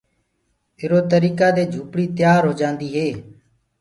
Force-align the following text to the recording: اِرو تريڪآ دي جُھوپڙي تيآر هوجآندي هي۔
اِرو 0.79 0.99
تريڪآ 1.11 1.47
دي 1.55 1.63
جُھوپڙي 1.73 2.05
تيآر 2.17 2.41
هوجآندي 2.49 2.87
هي۔ 2.95 3.07